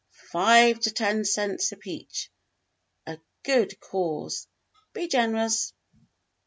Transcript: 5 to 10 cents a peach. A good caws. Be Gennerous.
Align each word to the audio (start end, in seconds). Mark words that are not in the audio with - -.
5 0.31 0.79
to 0.79 0.89
10 0.91 1.25
cents 1.25 1.71
a 1.71 1.77
peach. 1.77 2.31
A 3.05 3.19
good 3.43 3.79
caws. 3.79 4.47
Be 4.93 5.07
Gennerous. 5.07 5.73